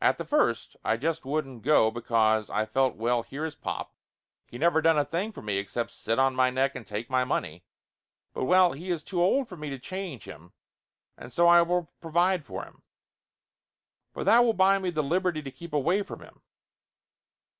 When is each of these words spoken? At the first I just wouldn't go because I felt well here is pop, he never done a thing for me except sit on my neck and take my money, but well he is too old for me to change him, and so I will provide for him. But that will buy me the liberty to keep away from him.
At 0.00 0.18
the 0.18 0.24
first 0.24 0.76
I 0.84 0.96
just 0.96 1.24
wouldn't 1.24 1.62
go 1.62 1.90
because 1.90 2.48
I 2.48 2.64
felt 2.64 2.94
well 2.94 3.24
here 3.24 3.44
is 3.44 3.56
pop, 3.56 3.92
he 4.46 4.56
never 4.56 4.80
done 4.80 4.96
a 4.96 5.04
thing 5.04 5.32
for 5.32 5.42
me 5.42 5.58
except 5.58 5.90
sit 5.90 6.16
on 6.16 6.36
my 6.36 6.48
neck 6.48 6.76
and 6.76 6.86
take 6.86 7.10
my 7.10 7.24
money, 7.24 7.64
but 8.32 8.44
well 8.44 8.70
he 8.72 8.88
is 8.92 9.02
too 9.02 9.20
old 9.20 9.48
for 9.48 9.56
me 9.56 9.68
to 9.68 9.76
change 9.80 10.26
him, 10.26 10.52
and 11.16 11.32
so 11.32 11.48
I 11.48 11.62
will 11.62 11.90
provide 12.00 12.46
for 12.46 12.62
him. 12.62 12.84
But 14.12 14.26
that 14.26 14.44
will 14.44 14.52
buy 14.54 14.78
me 14.78 14.90
the 14.90 15.02
liberty 15.02 15.42
to 15.42 15.50
keep 15.50 15.72
away 15.72 16.02
from 16.04 16.20
him. 16.20 16.40